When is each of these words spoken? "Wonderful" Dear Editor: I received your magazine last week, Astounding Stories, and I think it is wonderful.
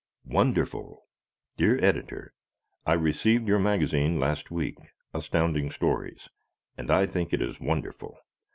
"Wonderful" 0.25 1.05
Dear 1.57 1.77
Editor: 1.85 2.33
I 2.87 2.93
received 2.93 3.47
your 3.47 3.59
magazine 3.59 4.19
last 4.19 4.49
week, 4.49 4.79
Astounding 5.13 5.69
Stories, 5.69 6.27
and 6.75 6.89
I 6.89 7.05
think 7.05 7.33
it 7.33 7.41
is 7.43 7.59
wonderful. 7.59 8.17